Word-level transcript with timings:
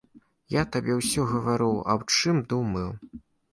Я 0.53 0.63
табе 0.75 0.93
ўсё 1.01 1.27
гавару, 1.33 1.69
аб 1.97 2.01
чым 2.17 2.43
думаю. 2.57 2.89